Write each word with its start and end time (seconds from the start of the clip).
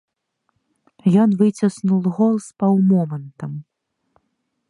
Ён 1.23 1.29
выціснуў 1.41 1.99
гол 2.17 2.33
з 2.47 2.59
паўмомантам. 2.63 3.51